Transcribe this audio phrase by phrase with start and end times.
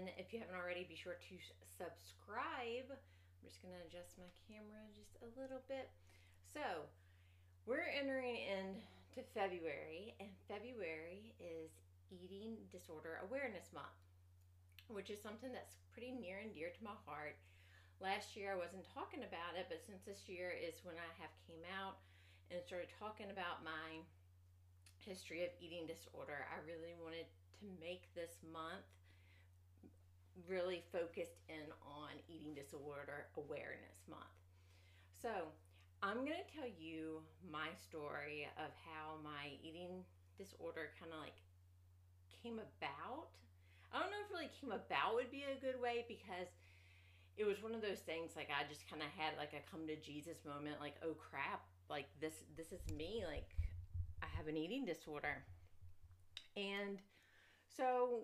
[0.00, 1.36] And if you haven't already, be sure to
[1.76, 2.88] subscribe.
[2.88, 5.92] I'm just going to adjust my camera just a little bit.
[6.40, 6.88] So,
[7.68, 11.68] we're entering into February, and February is
[12.08, 13.92] Eating Disorder Awareness Month,
[14.88, 17.36] which is something that's pretty near and dear to my heart.
[18.00, 21.44] Last year I wasn't talking about it, but since this year is when I have
[21.44, 22.00] came out
[22.48, 24.00] and started talking about my
[24.96, 27.28] history of eating disorder, I really wanted
[27.60, 28.88] to make this month
[30.48, 34.36] really focused in on eating disorder awareness month.
[35.20, 35.52] So,
[36.02, 37.20] I'm going to tell you
[37.52, 40.00] my story of how my eating
[40.38, 41.36] disorder kind of like
[42.42, 43.28] came about.
[43.92, 46.48] I don't know if really came about would be a good way because
[47.36, 49.86] it was one of those things like I just kind of had like a come
[49.88, 53.48] to Jesus moment like oh crap like this this is me like
[54.22, 55.44] I have an eating disorder.
[56.56, 56.98] And
[57.76, 58.20] so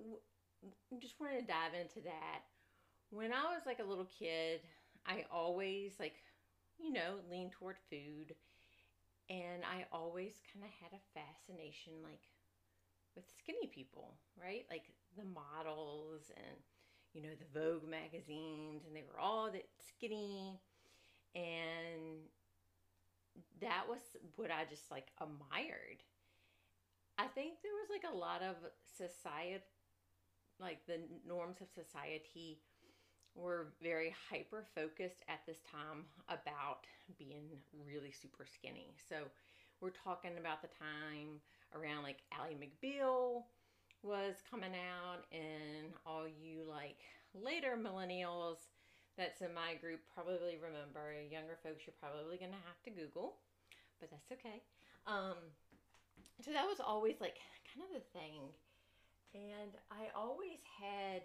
[1.01, 2.43] just wanted to dive into that.
[3.11, 4.61] When I was like a little kid,
[5.07, 6.15] I always like
[6.79, 8.35] you know, lean toward food.
[9.29, 12.23] And I always kind of had a fascination, like,
[13.17, 14.67] with skinny people, right?
[14.71, 14.85] Like
[15.17, 16.57] the models and,
[17.13, 20.61] you know, the Vogue magazines, and they were all that skinny.
[21.35, 22.29] And
[23.61, 23.98] that was
[24.37, 26.05] what I just like admired.
[27.19, 28.57] I think there was like a lot of
[28.97, 29.65] society,
[30.61, 32.59] like the norms of society
[33.35, 36.87] were very hyper focused at this time about
[37.19, 37.45] being
[37.87, 38.95] really super skinny.
[39.09, 39.17] So
[39.81, 41.41] we're talking about the time
[41.77, 43.45] around like Ally McBeal
[44.03, 47.01] was coming out, and all you like
[47.35, 48.73] later millennials
[49.19, 51.13] that's in my group probably remember.
[51.29, 53.37] Younger folks, you're probably gonna have to Google,
[54.01, 54.63] but that's okay.
[55.07, 55.36] Um,
[56.41, 57.36] so that was always like
[57.73, 58.48] kind of the thing,
[59.36, 61.23] and I always had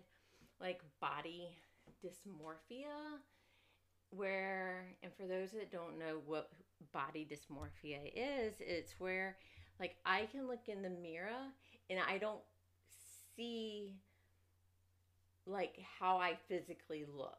[0.59, 1.49] like body
[2.03, 3.19] dysmorphia
[4.11, 6.49] where and for those that don't know what
[6.93, 9.37] body dysmorphia is it's where
[9.79, 11.47] like i can look in the mirror
[11.89, 12.41] and i don't
[13.35, 13.93] see
[15.45, 17.37] like how i physically look.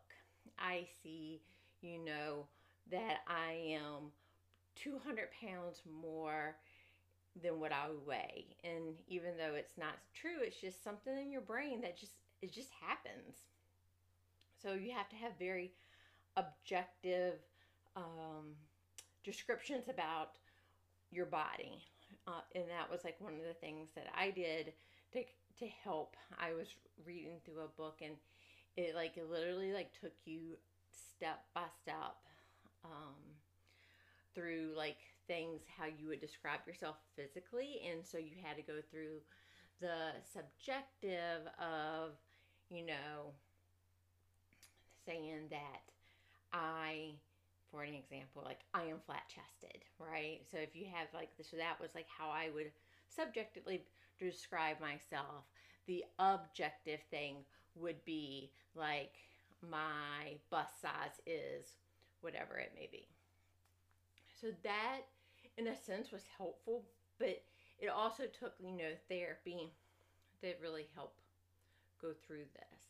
[0.59, 1.43] I see
[1.83, 2.47] you know
[2.91, 4.13] that i am
[4.77, 6.57] 200 pounds more
[7.41, 11.41] than what i weigh and even though it's not true it's just something in your
[11.41, 12.13] brain that just
[12.43, 13.37] it just happens
[14.63, 15.73] so you have to have very
[16.37, 17.35] objective
[17.97, 18.55] um,
[19.25, 20.39] descriptions about
[21.11, 21.83] your body.
[22.27, 24.73] Uh, and that was like one of the things that I did
[25.13, 25.23] to
[25.59, 26.17] to help.
[26.39, 26.69] I was
[27.05, 28.15] reading through a book and
[28.77, 30.57] it like it literally like took you
[30.93, 32.17] step by step
[32.85, 33.19] um,
[34.35, 38.81] through like things how you would describe yourself physically and so you had to go
[38.91, 39.21] through
[39.81, 42.13] the subjective of
[42.71, 43.33] you know
[45.05, 45.93] saying that
[46.53, 47.15] I,
[47.71, 50.41] for an example, like I am flat chested, right?
[50.51, 52.71] So if you have like this, so that was like how I would
[53.09, 53.83] subjectively
[54.19, 55.45] describe myself.
[55.87, 57.37] The objective thing
[57.75, 59.15] would be like
[59.69, 61.77] my bust size is
[62.21, 63.09] whatever it may be.
[64.41, 65.03] So that,
[65.59, 66.85] in a sense, was helpful,
[67.19, 67.43] but
[67.79, 69.73] it also took, you know, therapy
[70.41, 71.15] to really help
[72.01, 72.81] go through this.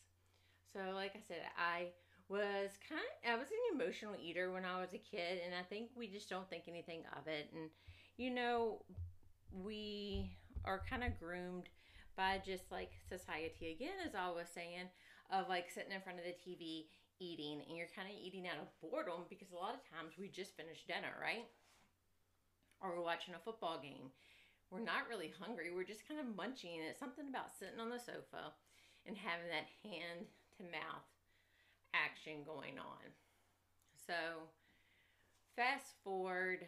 [0.73, 1.89] So, like I said, I
[2.29, 5.63] was kind of, I was an emotional eater when I was a kid, and I
[5.63, 7.51] think we just don't think anything of it.
[7.55, 7.69] And,
[8.17, 8.83] you know,
[9.53, 10.31] we
[10.65, 11.69] are kind of groomed
[12.17, 14.89] by just like society again, as I was saying,
[15.31, 16.87] of like sitting in front of the TV
[17.21, 20.29] eating, and you're kind of eating out of boredom because a lot of times we
[20.29, 21.47] just finished dinner, right?
[22.83, 24.11] Or we're watching a football game.
[24.71, 26.81] We're not really hungry, we're just kind of munching.
[26.83, 28.53] It's something about sitting on the sofa
[29.07, 30.27] and having that hand
[30.57, 31.07] to mouth
[31.95, 33.13] action going on.
[34.07, 34.49] So,
[35.55, 36.65] fast forward,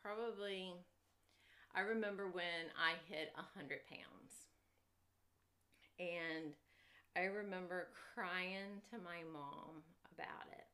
[0.00, 0.72] probably,
[1.74, 4.32] I remember when I hit 100 pounds.
[5.98, 6.54] And
[7.16, 9.82] I remember crying to my mom
[10.14, 10.66] about it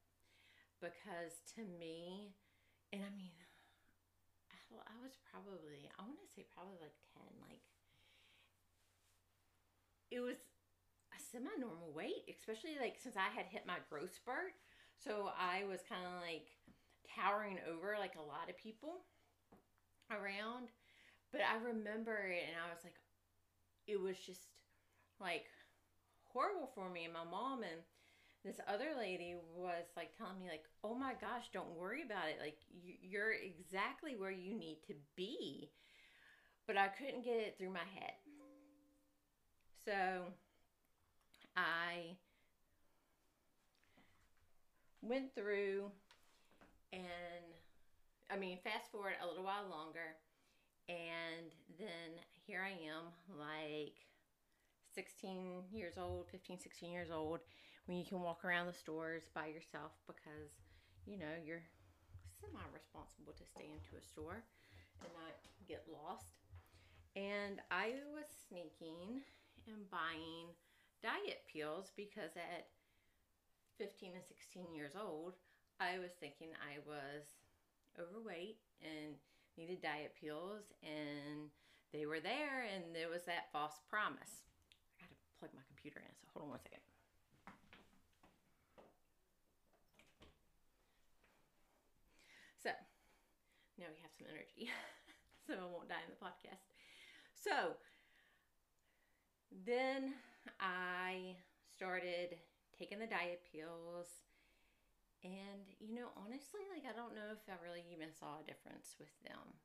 [0.81, 2.33] because to me,
[2.93, 3.33] and I mean,
[4.79, 7.65] I was probably, I want to say probably like 10, like,
[10.11, 10.39] it was
[11.15, 14.55] a semi-normal weight, especially like since I had hit my growth spurt.
[14.99, 16.51] So I was kind of like
[17.07, 19.07] towering over like a lot of people
[20.11, 20.71] around.
[21.33, 22.99] But I remember it and I was like,
[23.87, 24.51] it was just
[25.21, 25.47] like
[26.33, 27.05] horrible for me.
[27.05, 27.83] And my mom and
[28.45, 32.39] this other lady was like telling me like, oh my gosh, don't worry about it.
[32.41, 32.59] Like
[33.03, 35.71] you're exactly where you need to be.
[36.67, 38.13] But I couldn't get it through my head.
[39.85, 40.25] So
[41.57, 42.17] I
[45.03, 45.91] went through
[46.93, 47.03] and
[48.33, 50.15] I mean, fast forward a little while longer,
[50.89, 53.97] and then here I am, like
[54.95, 57.41] 16 years old, 15, 16 years old,
[57.87, 60.53] when you can walk around the stores by yourself because,
[61.07, 61.63] you know, you're
[62.41, 64.43] semi responsible to stay into a store
[65.03, 65.35] and not
[65.69, 66.41] get lost.
[67.17, 69.23] And I was sneaking
[69.67, 70.55] and buying
[71.03, 72.69] diet pills because at
[73.79, 75.35] 15 and 16 years old,
[75.81, 77.25] I was thinking I was
[77.97, 79.17] overweight and
[79.57, 81.51] needed diet pills, and
[81.93, 84.45] they were there, and there was that false promise.
[85.01, 86.81] I gotta plug my computer in, so hold on one second.
[92.63, 92.71] So,
[93.81, 94.69] now we have some energy,
[95.47, 96.69] so I won't die in the podcast.
[97.35, 97.77] So,
[99.51, 100.15] then
[100.61, 101.37] I
[101.77, 102.37] started
[102.79, 104.09] taking the diet pills
[105.23, 108.97] and, you know, honestly, like, I don't know if I really even saw a difference
[108.99, 109.61] with them.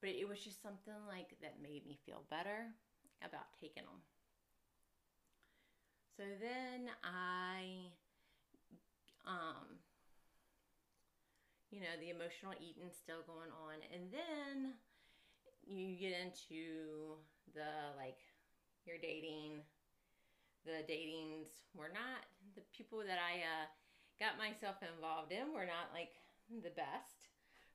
[0.00, 2.72] But it was just something like that made me feel better
[3.22, 4.00] about taking them.
[6.16, 7.92] So then I,
[9.26, 9.76] um,
[11.76, 13.84] you know, the emotional eating still going on.
[13.92, 14.80] And then
[15.68, 17.20] you get into
[17.52, 18.16] the like,
[18.88, 19.60] you're dating.
[20.64, 22.24] The datings were not
[22.56, 23.68] the people that I, uh,
[24.16, 26.16] got myself involved in were not like
[26.48, 27.28] the best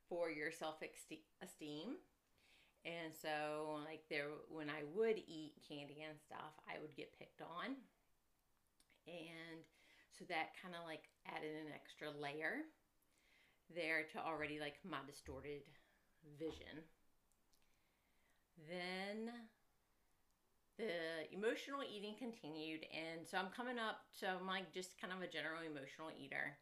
[0.10, 2.02] for your self esteem.
[2.82, 7.46] And so, like, there, when I would eat candy and stuff, I would get picked
[7.46, 7.78] on.
[9.06, 9.62] And
[10.18, 12.66] so that kind of like added an extra layer
[13.76, 15.62] there to already like my distorted
[16.40, 16.84] vision.
[18.70, 19.32] Then
[20.78, 25.22] the emotional eating continued and so i'm coming up so i'm like just kind of
[25.22, 26.58] a general emotional eater.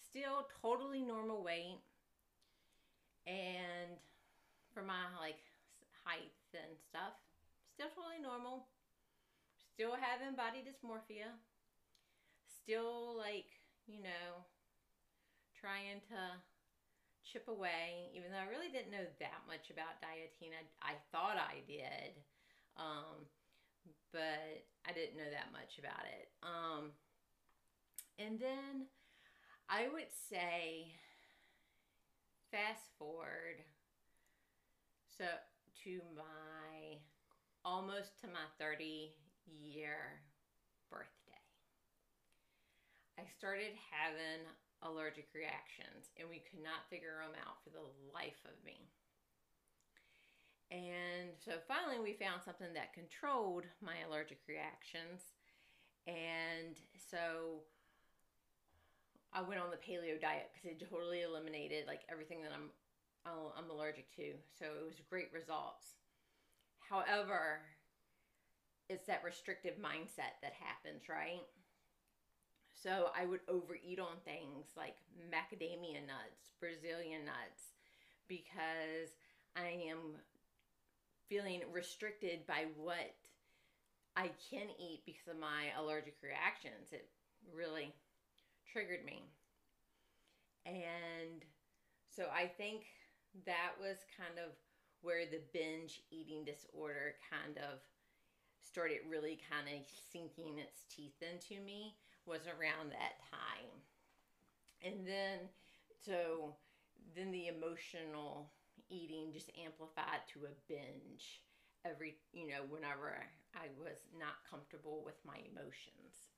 [0.00, 1.80] Still totally normal weight
[3.26, 3.98] and
[4.72, 5.38] for my like
[6.04, 7.14] height and stuff
[7.74, 8.70] still totally normal.
[9.74, 11.34] Still having body dysmorphia.
[12.46, 13.50] Still like
[13.86, 14.46] you know
[15.64, 16.20] trying to
[17.24, 21.40] chip away even though i really didn't know that much about dieting i, I thought
[21.40, 22.20] i did
[22.76, 23.24] um,
[24.12, 26.28] but I didn't know that much about it.
[26.42, 26.90] Um,
[28.18, 28.86] and then
[29.68, 30.92] I would say,
[32.50, 33.62] fast forward,
[35.18, 35.24] so
[35.84, 36.98] to my
[37.64, 39.14] almost to my 30
[39.46, 40.20] year
[40.90, 41.42] birthday.
[43.18, 44.44] I started having
[44.84, 48.88] allergic reactions and we could not figure them out for the life of me.
[50.70, 55.34] And so finally, we found something that controlled my allergic reactions.
[56.06, 57.64] And so
[59.32, 62.70] I went on the paleo diet because it totally eliminated like everything that I'm
[63.26, 64.36] uh, I'm allergic to.
[64.52, 65.96] So it was great results.
[66.78, 67.60] However,
[68.88, 71.40] it's that restrictive mindset that happens, right?
[72.84, 74.96] So I would overeat on things like
[75.32, 77.72] macadamia nuts, Brazilian nuts,
[78.28, 79.16] because
[79.56, 80.20] I am
[81.26, 83.14] feeling restricted by what
[84.16, 86.92] I can eat because of my allergic reactions.
[86.92, 87.08] It
[87.56, 87.94] really
[88.70, 89.22] triggered me.
[90.66, 91.40] And
[92.14, 92.84] so I think
[93.46, 94.52] that was kind of
[95.00, 97.80] where the binge eating disorder kind of
[98.62, 101.94] started really kind of sinking its teeth into me
[102.26, 103.70] was around that time.
[104.84, 105.48] And then
[106.04, 106.56] so
[107.16, 108.50] then the emotional
[108.90, 111.42] eating just amplified to a binge
[111.84, 113.16] every, you know, whenever
[113.54, 116.32] I was not comfortable with my emotions.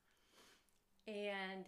[1.07, 1.65] And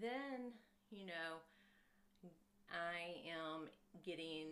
[0.00, 0.52] then,
[0.90, 2.30] you know,
[2.70, 3.68] I am
[4.04, 4.48] getting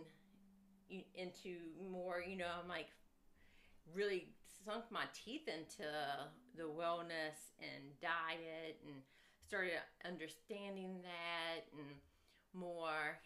[1.14, 1.56] into
[1.90, 2.88] more, you know, I'm like
[3.94, 4.28] really
[4.64, 5.88] sunk my teeth into
[6.56, 8.96] the wellness and diet and
[9.46, 12.00] started understanding that and
[12.52, 13.20] more.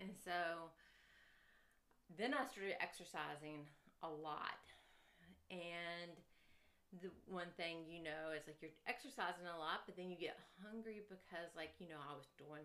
[0.00, 0.72] And so
[2.18, 3.68] then I started exercising
[4.02, 4.64] a lot.
[5.52, 6.16] And
[7.00, 10.36] the one thing you know is like you're exercising a lot, but then you get
[10.60, 12.64] hungry because, like, you know, I was doing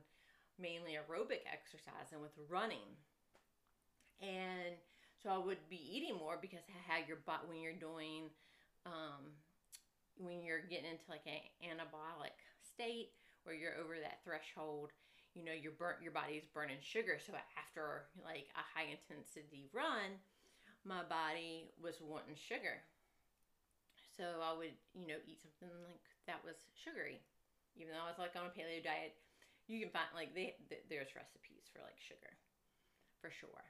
[0.59, 2.95] mainly aerobic exercising with running.
[4.19, 4.75] And
[5.21, 8.29] so I would be eating more because how your butt when you're doing,
[8.85, 9.31] um,
[10.17, 14.91] when you're getting into like an anabolic state where you're over that threshold,
[15.33, 20.17] you know your burnt your body's burning sugar so after like a high intensity run
[20.81, 22.81] my body was wanting sugar
[24.17, 27.23] so i would you know eat something like that was sugary.
[27.79, 29.15] Even though I was like on a paleo diet,
[29.65, 32.35] you can find like they th- there's recipes for like sugar,
[33.23, 33.65] for sure.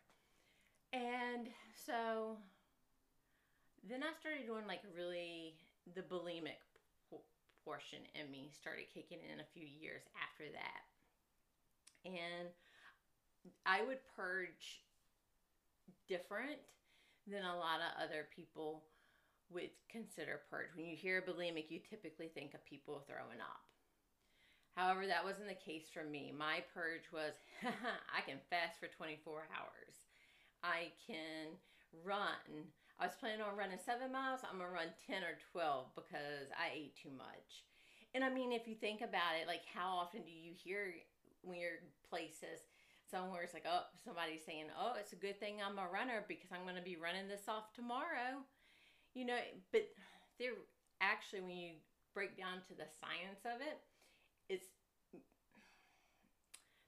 [0.91, 2.41] And so
[3.85, 5.55] then I started doing like really
[5.95, 6.61] the bulimic
[7.63, 10.83] portion in me started kicking in a few years after that.
[12.07, 12.47] And
[13.65, 14.83] I would purge
[16.07, 16.59] different
[17.27, 18.83] than a lot of other people
[19.51, 20.71] would consider purge.
[20.75, 23.67] When you hear bulimic, you typically think of people throwing up.
[24.75, 26.31] However, that wasn't the case for me.
[26.37, 29.95] My purge was I can fast for 24 hours.
[30.63, 31.57] I can
[32.05, 32.71] run.
[32.99, 34.41] I was planning on running seven miles.
[34.41, 37.65] I'm going to run 10 or 12 because I ate too much.
[38.15, 40.93] And I mean, if you think about it, like how often do you hear
[41.43, 42.65] when you're places
[43.05, 46.51] somewhere it's like, oh, somebody's saying, oh, it's a good thing I'm a runner because
[46.51, 48.43] I'm going to be running this off tomorrow
[49.17, 49.41] you know,
[49.73, 49.89] but
[50.37, 50.61] they're
[51.01, 51.73] actually, when you
[52.13, 53.81] break down to the science of it,
[54.47, 54.69] it's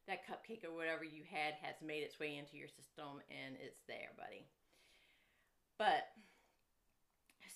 [0.06, 3.82] that cupcake or whatever you had has made its way into your system and it's
[3.90, 4.46] there, buddy.
[5.80, 6.12] But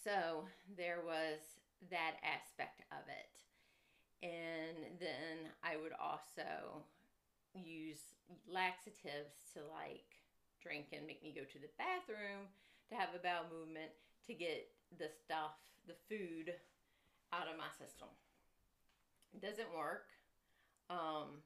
[0.04, 1.44] so there was
[1.92, 3.36] that aspect of it.
[4.24, 6.88] And then I would also
[7.54, 8.00] use
[8.48, 10.08] laxatives to like
[10.64, 12.48] drink and make me go to the bathroom
[12.88, 13.92] to have a bowel movement
[14.26, 16.56] to get the stuff, the food
[17.36, 18.08] out of my system.
[19.36, 20.08] It doesn't work.
[20.90, 21.44] Um,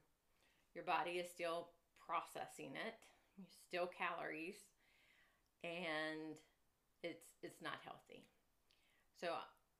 [0.75, 1.73] your body is still
[2.05, 2.93] processing it.
[3.67, 4.57] Still calories,
[5.63, 6.37] and
[7.03, 8.25] it's it's not healthy.
[9.19, 9.33] So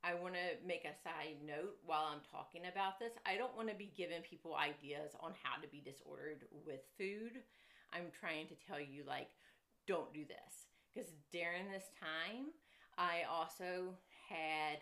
[0.04, 3.14] I want to make a side note while I'm talking about this.
[3.26, 7.42] I don't want to be giving people ideas on how to be disordered with food.
[7.94, 9.30] I'm trying to tell you like
[9.88, 12.52] don't do this because during this time
[12.98, 13.96] I also
[14.30, 14.80] had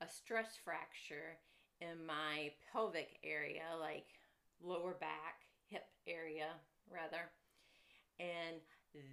[0.00, 1.38] a stress fracture
[1.80, 4.06] in my pelvic area, like
[4.62, 6.48] lower back, hip area,
[6.90, 7.30] rather.
[8.18, 8.60] And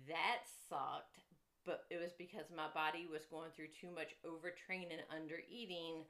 [0.07, 1.24] that sucked,
[1.65, 6.05] but it was because my body was going through too much overtraining and under eating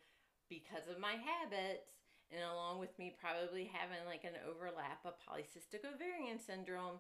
[0.52, 1.96] because of my habits,
[2.30, 7.00] and along with me probably having like an overlap of polycystic ovarian syndrome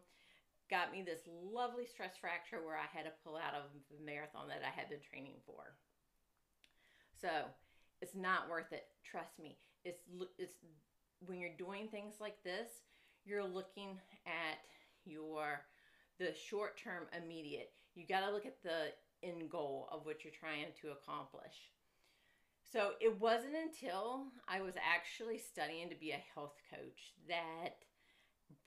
[0.69, 4.47] got me this lovely stress fracture where I had to pull out of the marathon
[4.49, 5.77] that I had been training for.
[7.21, 7.29] So
[8.01, 8.87] it's not worth it.
[9.03, 9.57] Trust me.
[9.83, 10.01] It's
[10.37, 10.55] it's
[11.25, 12.69] when you're doing things like this,
[13.25, 14.61] you're looking at
[15.05, 15.61] your
[16.19, 17.71] the short term immediate.
[17.95, 21.71] You got to look at the end goal of what you're trying to accomplish.
[22.71, 27.75] So it wasn't until I was actually studying to be a health coach that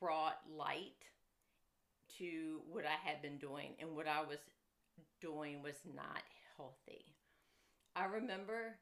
[0.01, 1.05] brought light
[2.19, 4.39] to what I had been doing, and what I was
[5.21, 6.23] doing was not
[6.57, 7.05] healthy.
[7.95, 8.77] I remember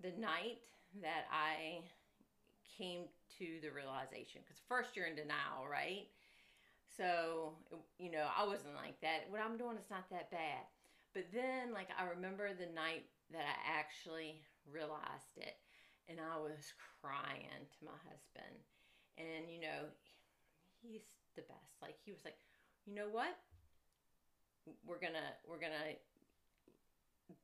[0.00, 0.58] the night
[1.02, 1.80] that I
[2.78, 3.02] came
[3.38, 6.06] to the realization because first you're in denial, right?
[6.96, 7.54] So,
[7.98, 9.26] you know, I wasn't like that.
[9.28, 10.64] What I'm doing is not that bad.
[11.14, 15.56] But then, like, I remember the night that I actually realized it,
[16.08, 18.54] and I was crying to my husband.
[19.18, 19.90] And, you know,
[20.82, 21.02] he's
[21.36, 21.80] the best.
[21.82, 22.36] Like he was like,
[22.86, 23.36] you know what?
[24.86, 25.96] We're gonna we're gonna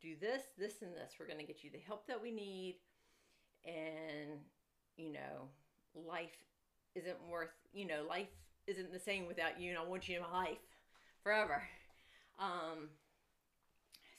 [0.00, 1.14] do this, this, and this.
[1.18, 2.76] We're gonna get you the help that we need,
[3.64, 4.40] and
[4.96, 5.48] you know,
[5.94, 6.36] life
[6.94, 7.52] isn't worth.
[7.72, 8.28] You know, life
[8.66, 10.58] isn't the same without you, and I want you in my life
[11.22, 11.62] forever.
[12.38, 12.88] Um.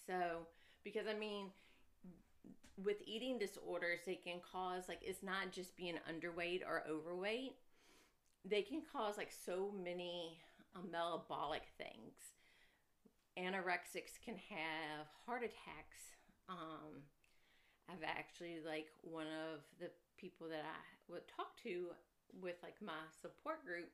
[0.08, 0.48] So
[0.84, 1.48] because I mean
[2.84, 7.54] with eating disorders, they can cause like it's not just being underweight or overweight
[8.46, 10.38] they can cause like so many
[10.76, 12.16] um, metabolic things.
[13.38, 16.18] Anorexics can have heart attacks.
[16.50, 17.06] Um,
[17.90, 21.88] I've actually like one of the people that I would talk to
[22.42, 23.90] with like my support group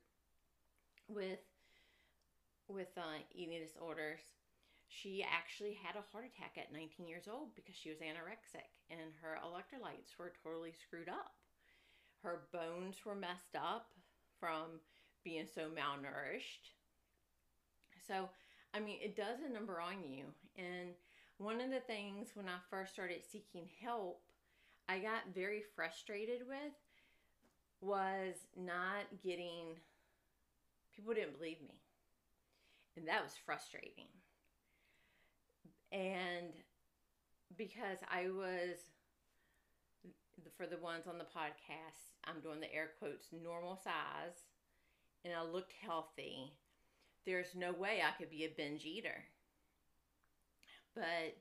[1.08, 1.40] with
[2.68, 4.20] with uh, eating disorders.
[4.88, 9.12] She actually had a heart attack at 19 years old because she was anorexic and
[9.20, 11.32] her electrolytes were totally screwed up.
[12.22, 13.88] Her bones were messed up
[14.40, 14.80] from
[15.24, 16.72] being so malnourished.
[18.06, 18.28] So,
[18.72, 20.24] I mean, it does a number on you.
[20.56, 20.90] And
[21.36, 24.20] one of the things when I first started seeking help,
[24.88, 26.72] I got very frustrated with
[27.80, 29.76] was not getting
[30.98, 31.80] people didn't believe me.
[32.96, 34.10] And that was frustrating.
[35.92, 36.52] And
[37.56, 38.78] because I was
[40.56, 44.48] for the ones on the podcast, I'm doing the air quotes normal size
[45.24, 46.52] and I looked healthy,
[47.24, 49.24] there's no way I could be a binge eater.
[50.94, 51.38] But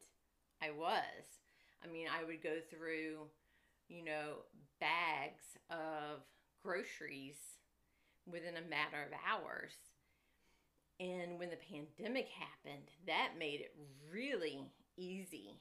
[0.62, 1.42] I was.
[1.84, 3.28] I mean, I would go through
[3.90, 4.44] you know,
[4.80, 6.22] bags of
[6.64, 7.38] groceries
[8.30, 9.74] within a matter of hours.
[11.00, 13.76] And when the pandemic happened, that made it
[14.12, 14.66] really
[14.98, 15.60] easy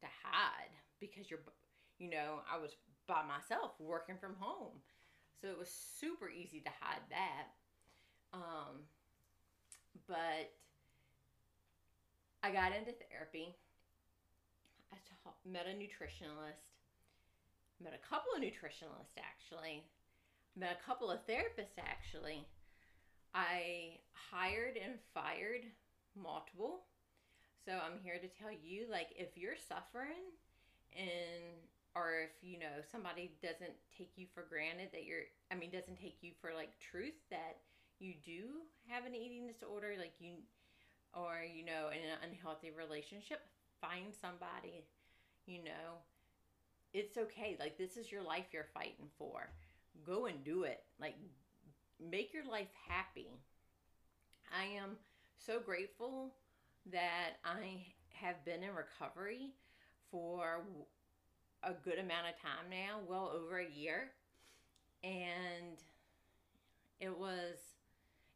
[0.00, 1.40] to hide because you're,
[1.98, 4.72] you know, I was by myself working from home.
[5.40, 7.52] So it was super easy to hide that.
[8.32, 8.82] Um,
[10.08, 10.50] but
[12.42, 13.54] I got into therapy.
[14.92, 16.74] I ta- met a nutritionalist,
[17.82, 19.84] met a couple of nutritionalists actually,
[20.62, 22.46] a couple of therapists actually.
[23.34, 25.66] I hired and fired
[26.14, 26.86] multiple.
[27.64, 30.30] So I'm here to tell you like if you're suffering
[30.94, 31.58] and
[31.96, 35.98] or if you know somebody doesn't take you for granted that you're I mean doesn't
[35.98, 37.58] take you for like truth that
[37.98, 40.44] you do have an eating disorder like you
[41.14, 43.40] or you know in an unhealthy relationship
[43.80, 44.86] find somebody
[45.46, 46.02] you know
[46.92, 49.48] it's okay like this is your life you're fighting for
[50.06, 50.82] go and do it.
[51.00, 51.16] Like
[52.00, 53.28] make your life happy.
[54.52, 54.96] I am
[55.36, 56.34] so grateful
[56.92, 59.54] that i have been in recovery
[60.10, 60.60] for
[61.62, 64.10] a good amount of time now well over a year.
[65.02, 65.78] And
[67.00, 67.56] it was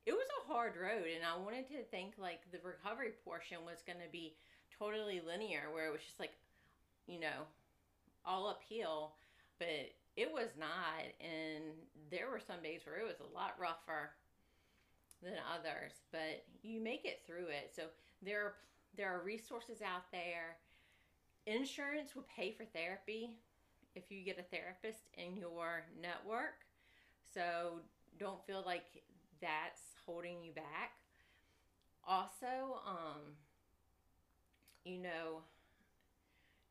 [0.07, 3.83] it was a hard road and i wanted to think like the recovery portion was
[3.87, 4.35] going to be
[4.79, 6.33] totally linear where it was just like
[7.07, 7.47] you know
[8.29, 9.15] all uphill.
[9.59, 11.63] But it was not and
[12.11, 14.11] there were some days where it was a lot rougher
[15.23, 17.73] than others but you make it through it.
[17.75, 17.85] So
[18.23, 18.55] there are
[18.97, 20.57] there are resources out there.
[21.47, 23.37] Insurance will pay for therapy
[23.95, 26.67] if you get a therapist in your network.
[27.33, 27.81] So
[28.19, 28.85] don't feel like
[29.41, 30.93] that's holding you back.
[32.07, 33.37] Also, um,
[34.85, 35.43] you know,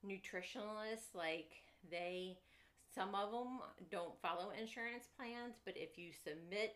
[0.06, 1.52] nutritionalists like
[1.90, 2.38] they
[2.98, 6.76] some of them don't follow insurance plans, but if you submit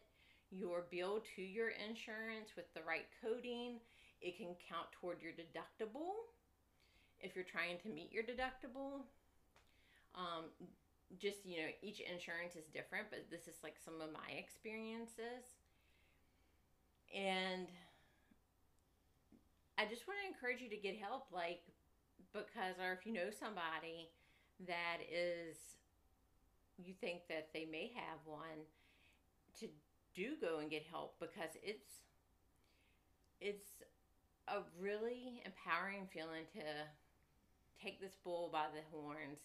[0.51, 3.79] your bill to your insurance with the right coding,
[4.21, 6.29] it can count toward your deductible
[7.19, 9.01] if you're trying to meet your deductible.
[10.13, 10.53] Um,
[11.17, 15.57] just, you know, each insurance is different, but this is like some of my experiences.
[17.15, 17.65] And
[19.77, 21.61] I just want to encourage you to get help, like,
[22.31, 24.11] because, or if you know somebody
[24.67, 25.57] that is,
[26.77, 28.65] you think that they may have one,
[29.59, 29.67] to
[30.15, 31.99] do go and get help because it's,
[33.39, 33.83] it's
[34.47, 36.61] a really empowering feeling to
[37.81, 39.39] take this bull by the horns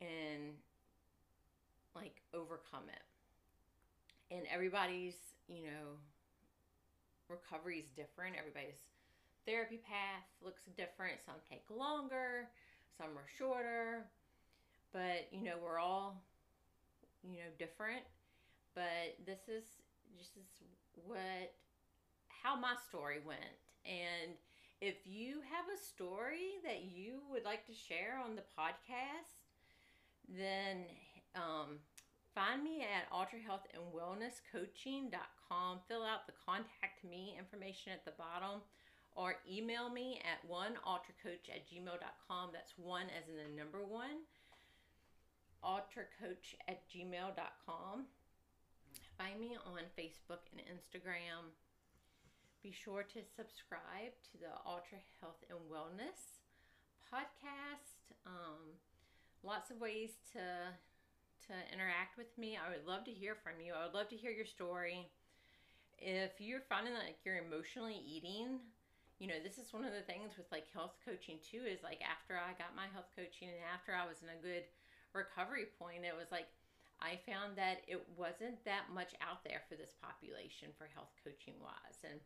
[0.00, 0.54] and
[1.94, 4.34] like overcome it.
[4.34, 5.16] And everybody's,
[5.48, 5.98] you know,
[7.28, 8.36] recovery is different.
[8.38, 8.78] Everybody's
[9.46, 11.14] therapy path looks different.
[11.24, 12.48] Some take longer,
[12.96, 14.04] some are shorter.
[14.92, 16.22] But, you know, we're all,
[17.22, 18.02] you know, different.
[18.74, 19.64] But this is
[20.16, 20.38] just
[21.04, 21.52] what
[22.42, 23.58] how my story went.
[23.84, 24.32] And
[24.80, 29.42] if you have a story that you would like to share on the podcast,
[30.28, 30.86] then
[31.34, 31.80] um,
[32.34, 35.80] Find me at ultrahealthandwellnesscoaching.com.
[35.88, 38.60] Fill out the contact me information at the bottom
[39.16, 42.50] or email me at oneultracoach at gmail.com.
[42.52, 44.22] That's one as in the number one.
[45.64, 48.06] Ultracoach at gmail.com.
[49.18, 51.52] Find me on Facebook and Instagram.
[52.62, 56.44] Be sure to subscribe to the Ultra Health and Wellness
[57.08, 58.00] podcast.
[58.26, 58.76] Um,
[59.42, 60.74] lots of ways to
[61.48, 62.54] to interact with me.
[62.54, 63.72] I would love to hear from you.
[63.72, 65.08] I would love to hear your story.
[65.98, 68.60] If you're finding that like you're emotionally eating,
[69.18, 72.00] you know, this is one of the things with like health coaching too is like
[72.00, 74.64] after I got my health coaching and after I was in a good
[75.14, 76.46] recovery point, it was like
[77.00, 81.54] I found that it wasn't that much out there for this population for health coaching
[81.60, 82.04] wise.
[82.04, 82.20] And,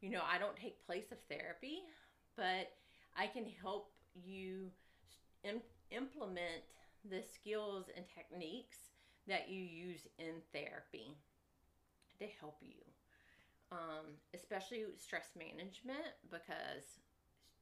[0.00, 1.84] you know, I don't take place of therapy,
[2.36, 2.72] but
[3.16, 4.72] I can help you
[5.44, 6.64] implement
[7.08, 8.78] the skills and techniques
[9.28, 11.12] that you use in therapy
[12.18, 12.80] to help you.
[13.72, 17.02] Um, especially stress management because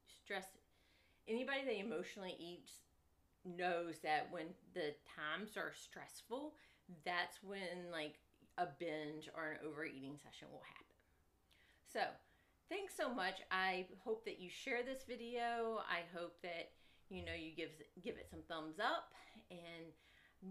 [0.05, 0.45] stress
[1.27, 2.84] anybody that emotionally eats
[3.45, 6.53] knows that when the times are stressful
[7.05, 8.19] that's when like
[8.57, 10.95] a binge or an overeating session will happen
[11.91, 12.01] so
[12.69, 16.71] thanks so much i hope that you share this video i hope that
[17.09, 17.69] you know you give
[18.03, 19.13] give it some thumbs up
[19.51, 19.93] and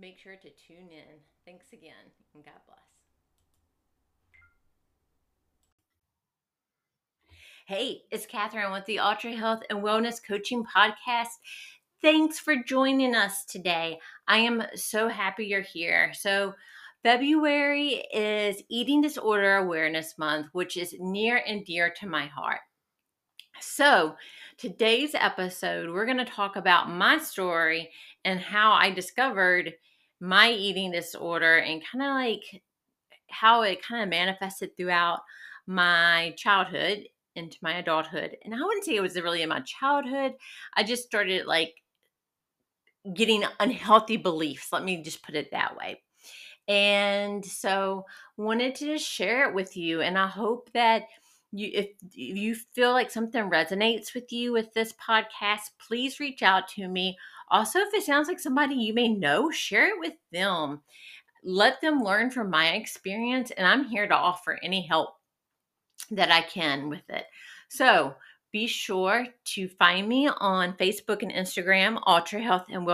[0.01, 1.21] make sure to tune in.
[1.45, 1.93] Thanks again,
[2.35, 2.79] and God bless.
[7.67, 11.39] Hey, it's Catherine with the Ultra Health and Wellness Coaching Podcast.
[12.05, 13.99] Thanks for joining us today.
[14.29, 16.13] I am so happy you're here.
[16.13, 16.53] So,
[17.03, 22.61] February is Eating Disorder Awareness Month, which is near and dear to my heart.
[23.59, 24.17] So,
[24.59, 27.89] today's episode, we're going to talk about my story
[28.27, 29.73] and how I discovered
[30.21, 32.63] my eating disorder and kind of like
[33.31, 35.21] how it kind of manifested throughout
[35.67, 38.37] my childhood into my adulthood.
[38.45, 40.35] And I wouldn't say it was really in my childhood.
[40.77, 41.75] I just started like
[43.13, 44.73] getting unhealthy beliefs.
[44.73, 46.03] Let me just put it that way.
[46.69, 50.01] And so wanted to just share it with you.
[50.01, 51.05] And I hope that
[51.53, 56.43] you if, if you feel like something resonates with you with this podcast, please reach
[56.43, 57.17] out to me.
[57.51, 60.81] Also, if it sounds like somebody you may know, share it with them.
[61.45, 65.11] Let them learn from my experience, and I'm here to offer any help
[66.11, 67.27] that I can with it.
[67.69, 68.15] So
[68.55, 72.01] be sure to find me on Facebook and Instagram.
[72.07, 72.87] Ultra Health and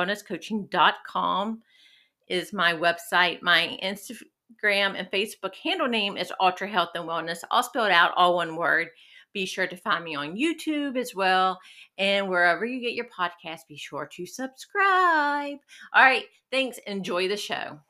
[2.29, 3.43] is my website.
[3.43, 8.37] My Instagram and Facebook handle name is Ultra Health and Wellness, all spelled out, all
[8.37, 8.89] one word.
[9.35, 11.61] Be sure to find me on YouTube as well.
[11.99, 15.59] And wherever you get your podcast, be sure to subscribe.
[15.93, 16.25] All right.
[16.51, 16.79] Thanks.
[16.87, 17.81] Enjoy the show.